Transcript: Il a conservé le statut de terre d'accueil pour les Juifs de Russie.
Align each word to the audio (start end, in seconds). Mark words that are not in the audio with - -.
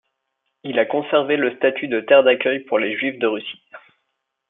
Il 0.63 0.79
a 0.79 0.87
conservé 0.87 1.37
le 1.37 1.55
statut 1.57 1.87
de 1.87 2.01
terre 2.01 2.23
d'accueil 2.23 2.61
pour 2.61 2.79
les 2.79 2.97
Juifs 2.97 3.19
de 3.19 3.27
Russie. 3.27 3.61